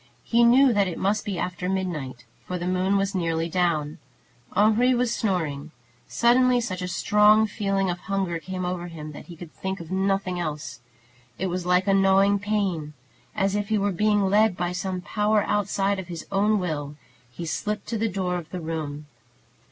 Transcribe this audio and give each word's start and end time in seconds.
He 0.23 0.43
knew 0.43 0.73
that 0.73 0.87
it 0.87 0.97
must 0.97 1.25
be 1.25 1.37
after 1.37 1.69
midnight, 1.69 2.25
for 2.47 2.57
the 2.57 2.65
moon 2.65 2.97
was 2.97 3.13
nearly 3.13 3.47
down. 3.47 3.99
Henri 4.55 4.95
was 4.95 5.13
snoring. 5.13 5.69
Suddenly 6.07 6.59
such 6.59 6.81
a 6.81 6.87
strong 6.87 7.45
feeling 7.45 7.87
of 7.87 7.99
hunger 7.99 8.39
came 8.39 8.65
over 8.65 8.87
him, 8.87 9.11
that 9.11 9.27
he 9.27 9.35
could 9.35 9.53
think 9.53 9.79
of 9.79 9.91
nothing 9.91 10.39
else. 10.39 10.79
It 11.37 11.51
was 11.51 11.67
like 11.67 11.85
a 11.87 11.93
gnawing 11.93 12.39
pain. 12.39 12.93
As 13.35 13.53
if 13.55 13.69
he 13.69 13.77
were 13.77 13.91
being 13.91 14.23
led 14.23 14.57
by 14.57 14.71
some 14.71 15.01
power 15.01 15.43
outside 15.43 15.99
of 15.99 16.07
his 16.07 16.25
own 16.31 16.57
will, 16.57 16.95
he 17.29 17.45
slipped 17.45 17.85
to 17.89 17.97
the 17.99 18.09
door 18.09 18.39
of 18.39 18.49
the 18.49 18.59
room. 18.59 19.05